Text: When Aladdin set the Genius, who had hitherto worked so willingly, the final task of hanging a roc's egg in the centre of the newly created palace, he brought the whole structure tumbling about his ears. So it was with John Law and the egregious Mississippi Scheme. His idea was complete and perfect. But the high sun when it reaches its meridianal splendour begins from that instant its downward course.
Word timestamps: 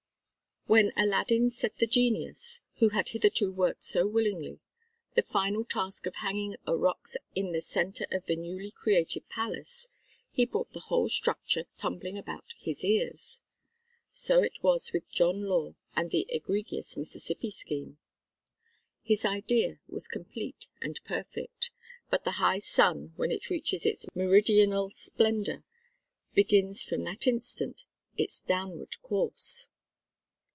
When 0.67 0.93
Aladdin 0.95 1.49
set 1.49 1.77
the 1.79 1.85
Genius, 1.87 2.61
who 2.75 2.89
had 2.89 3.09
hitherto 3.09 3.51
worked 3.51 3.83
so 3.83 4.07
willingly, 4.07 4.59
the 5.15 5.21
final 5.23 5.65
task 5.65 6.05
of 6.05 6.15
hanging 6.17 6.55
a 6.67 6.77
roc's 6.77 7.15
egg 7.17 7.21
in 7.35 7.51
the 7.51 7.59
centre 7.61 8.05
of 8.11 8.25
the 8.25 8.35
newly 8.37 8.69
created 8.71 9.27
palace, 9.27 9.89
he 10.31 10.45
brought 10.45 10.69
the 10.71 10.79
whole 10.81 11.09
structure 11.09 11.65
tumbling 11.77 12.15
about 12.17 12.53
his 12.57 12.85
ears. 12.85 13.41
So 14.11 14.43
it 14.43 14.61
was 14.63 14.93
with 14.93 15.09
John 15.09 15.41
Law 15.41 15.73
and 15.95 16.09
the 16.11 16.25
egregious 16.29 16.95
Mississippi 16.95 17.49
Scheme. 17.49 17.97
His 19.03 19.25
idea 19.25 19.79
was 19.89 20.07
complete 20.07 20.67
and 20.81 21.03
perfect. 21.03 21.71
But 22.09 22.23
the 22.23 22.33
high 22.39 22.59
sun 22.59 23.11
when 23.17 23.31
it 23.31 23.49
reaches 23.49 23.83
its 23.85 24.05
meridianal 24.15 24.89
splendour 24.93 25.65
begins 26.35 26.81
from 26.83 27.01
that 27.03 27.25
instant 27.27 27.83
its 28.15 28.39
downward 28.41 29.01
course. 29.01 29.67